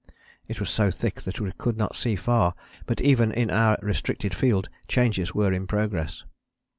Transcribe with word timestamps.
It 0.49 0.59
was 0.59 0.71
so 0.71 0.89
thick 0.89 1.21
that 1.21 1.39
we 1.39 1.51
could 1.59 1.77
not 1.77 1.95
see 1.95 2.15
far; 2.15 2.55
but 2.87 3.01
even 3.01 3.31
in 3.31 3.51
our 3.51 3.77
restricted 3.83 4.33
field 4.33 4.67
changes 4.87 5.35
were 5.35 5.53
in 5.53 5.67
progress. 5.67 6.23